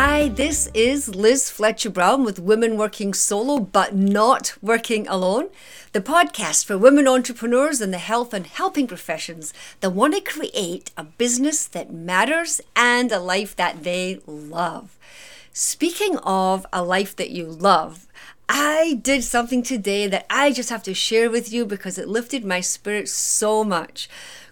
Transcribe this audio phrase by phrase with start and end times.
[0.00, 5.48] Hi, this is Liz Fletcher Brown with Women Working Solo But Not Working Alone,
[5.90, 10.92] the podcast for women entrepreneurs in the health and helping professions that want to create
[10.96, 14.96] a business that matters and a life that they love.
[15.52, 18.06] Speaking of a life that you love,
[18.48, 22.44] I did something today that I just have to share with you because it lifted
[22.44, 24.08] my spirit so much.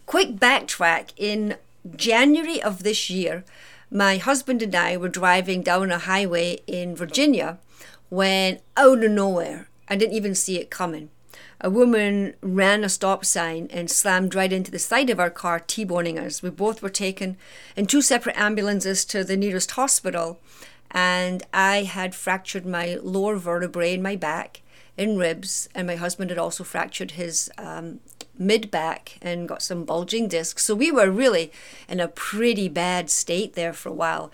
[0.07, 1.55] Quick backtrack in
[1.95, 3.45] January of this year,
[3.91, 7.59] my husband and I were driving down a highway in Virginia
[8.09, 11.11] when out of nowhere, I didn't even see it coming.
[11.61, 15.59] A woman ran a stop sign and slammed right into the side of our car,
[15.59, 16.43] T boning us.
[16.43, 17.37] We both were taken
[17.75, 20.39] in two separate ambulances to the nearest hospital,
[20.91, 24.61] and I had fractured my lower vertebrae in my back
[24.97, 28.01] in ribs, and my husband had also fractured his um,
[28.39, 30.65] mid back and got some bulging discs.
[30.65, 31.53] So we were really
[31.89, 34.31] in a pretty bad state there for a while.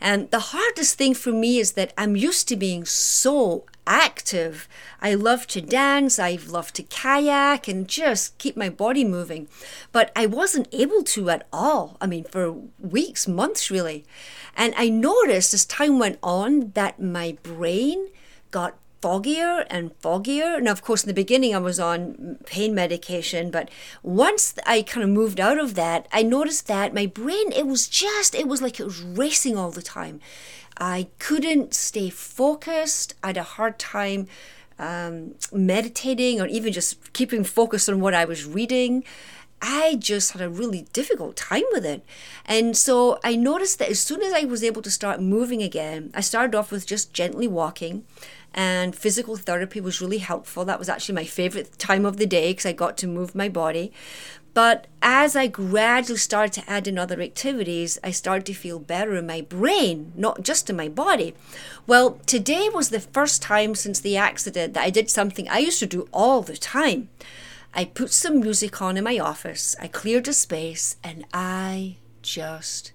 [0.00, 4.68] And the hardest thing for me is that I'm used to being so active.
[5.00, 9.48] I love to dance, I love to kayak and just keep my body moving.
[9.90, 11.96] But I wasn't able to at all.
[12.00, 14.04] I mean, for weeks, months really.
[14.56, 18.08] And I noticed as time went on that my brain
[18.50, 20.60] got foggier and foggier.
[20.62, 23.70] Now, of course, in the beginning, I was on pain medication, but
[24.02, 27.88] once I kind of moved out of that, I noticed that my brain, it was
[27.88, 30.20] just, it was like it was racing all the time.
[30.78, 33.14] I couldn't stay focused.
[33.22, 34.28] I had a hard time
[34.78, 39.04] um, meditating or even just keeping focused on what I was reading.
[39.60, 42.04] I just had a really difficult time with it.
[42.46, 46.12] And so I noticed that as soon as I was able to start moving again,
[46.14, 48.04] I started off with just gently walking
[48.54, 50.64] and physical therapy was really helpful.
[50.64, 53.48] That was actually my favorite time of the day because I got to move my
[53.48, 53.92] body.
[54.54, 59.14] But as I gradually started to add in other activities, I started to feel better
[59.14, 61.34] in my brain, not just in my body.
[61.86, 65.78] Well, today was the first time since the accident that I did something I used
[65.78, 67.08] to do all the time.
[67.72, 72.92] I put some music on in my office, I cleared a space, and I just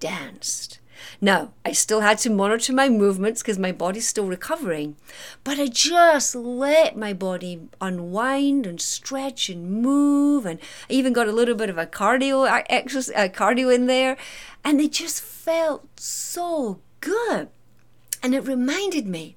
[0.00, 0.78] danced.
[1.20, 4.96] Now, I still had to monitor my movements because my body's still recovering,
[5.44, 10.58] but I just let my body unwind and stretch and move, and
[10.88, 14.16] I even got a little bit of a cardio exercise, uh, cardio in there,
[14.64, 17.48] and it just felt so good.
[18.22, 19.36] And it reminded me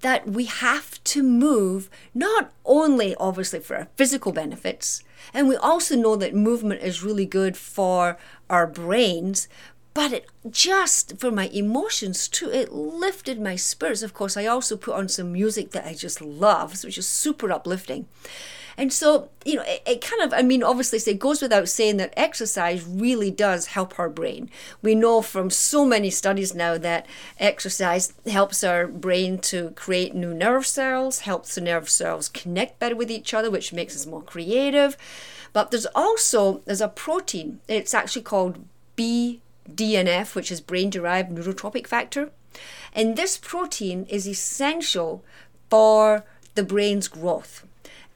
[0.00, 5.02] that we have to move not only obviously for our physical benefits,
[5.34, 8.16] and we also know that movement is really good for
[8.48, 9.48] our brains,
[9.94, 14.02] but it just for my emotions too it lifted my spirits.
[14.02, 17.50] Of course i also put on some music that i just love which is super
[17.50, 18.06] uplifting.
[18.76, 21.96] And so you know it, it kind of i mean obviously it goes without saying
[21.96, 24.48] that exercise really does help our brain.
[24.80, 27.06] We know from so many studies now that
[27.38, 32.96] exercise helps our brain to create new nerve cells helps the nerve cells connect better
[32.96, 34.96] with each other which makes us more creative.
[35.52, 37.60] But there's also there's a protein.
[37.66, 38.64] It's actually called
[38.94, 42.30] b DNF, which is brain derived neurotrophic factor.
[42.94, 45.24] And this protein is essential
[45.68, 47.64] for the brain's growth.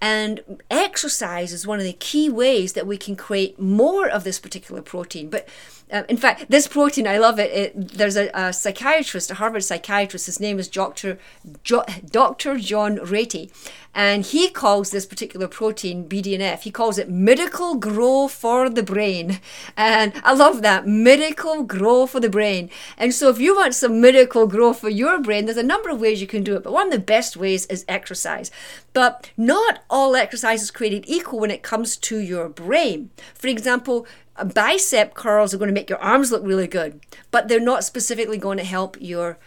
[0.04, 4.38] And exercise is one of the key ways that we can create more of this
[4.38, 5.30] particular protein.
[5.30, 5.48] But
[5.92, 7.50] uh, in fact, this protein, I love it.
[7.52, 10.26] it there's a, a, psychiatrist, a Harvard psychiatrist.
[10.26, 11.18] His name is Dr.
[11.62, 12.58] Jo- Dr.
[12.58, 13.50] John Ratey,
[13.94, 16.62] and he calls this particular protein BDNF.
[16.62, 19.40] He calls it miracle grow for the brain,
[19.76, 22.70] and I love that miracle grow for the brain.
[22.96, 26.00] And so, if you want some miracle grow for your brain, there's a number of
[26.00, 26.62] ways you can do it.
[26.62, 28.50] But one of the best ways is exercise.
[28.94, 33.10] But not all exercise is created equal when it comes to your brain.
[33.32, 34.08] For example,
[34.52, 37.00] bicep curls are going to make your arms look really good,
[37.30, 39.38] but they're not specifically going to help your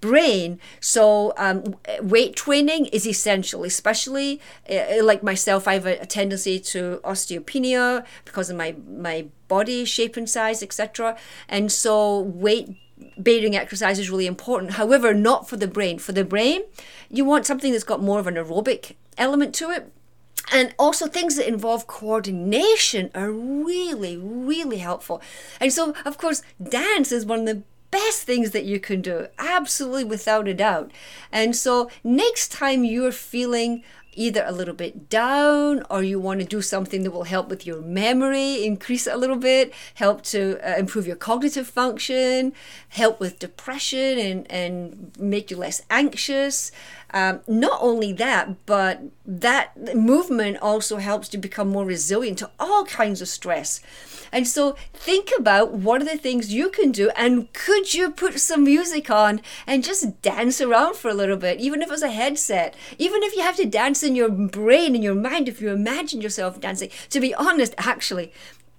[0.00, 0.58] brain.
[0.80, 4.40] So, um, weight training is essential, especially
[4.70, 5.68] uh, like myself.
[5.68, 10.62] I have a, a, tendency to osteopenia because of my my body shape and size,
[10.62, 11.18] etc.
[11.46, 12.70] And so, weight
[13.18, 14.72] bearing exercise is really important.
[14.72, 15.98] However, not for the brain.
[15.98, 16.62] For the brain,
[17.10, 19.92] you want something that's got more of an aerobic element to it.
[20.52, 25.22] And also things that involve coordination are really really helpful.
[25.60, 29.26] And so of course dance is one of the best things that you can do
[29.38, 30.92] absolutely without a doubt.
[31.32, 33.82] And so next time you're feeling
[34.14, 37.66] either a little bit down or you want to do something that will help with
[37.66, 42.52] your memory, increase it a little bit, help to uh, improve your cognitive function,
[42.90, 46.72] help with depression and, and make you less anxious.
[47.12, 52.84] Um, not only that, but that movement also helps to become more resilient to all
[52.84, 53.80] kinds of stress.
[54.32, 58.38] And so think about what are the things you can do and could you put
[58.38, 62.10] some music on and just dance around for a little bit, even if it's a
[62.10, 65.70] headset, even if you have to dance in your brain, in your mind, if you
[65.70, 66.90] imagine yourself dancing.
[67.10, 68.32] To be honest, actually,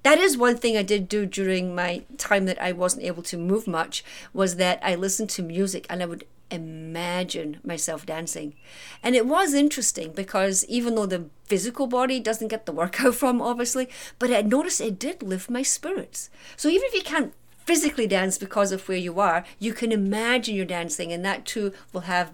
[0.03, 3.37] that is one thing I did do during my time that I wasn't able to
[3.37, 4.03] move much
[4.33, 8.55] was that I listened to music and I would imagine myself dancing.
[9.01, 13.41] And it was interesting because even though the physical body doesn't get the workout from,
[13.41, 13.89] obviously,
[14.19, 16.29] but I noticed it did lift my spirits.
[16.57, 17.33] So even if you can't
[17.65, 21.71] physically dance because of where you are, you can imagine you're dancing, and that too
[21.93, 22.31] will have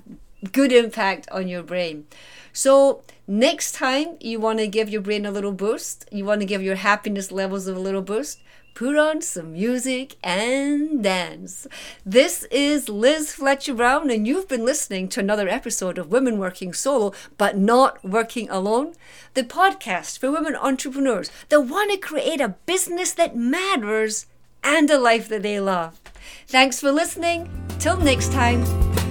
[0.52, 2.06] good impact on your brain.
[2.54, 6.46] So, next time you want to give your brain a little boost, you want to
[6.46, 8.42] give your happiness levels a little boost,
[8.74, 11.66] put on some music and dance.
[12.06, 16.74] This is Liz Fletcher Brown, and you've been listening to another episode of Women Working
[16.74, 18.94] Solo but Not Working Alone,
[19.34, 24.28] the podcast for women entrepreneurs that want to create a business that matters
[24.64, 26.00] and a life that they love.
[26.48, 27.50] Thanks for listening.
[27.80, 29.07] Till next time.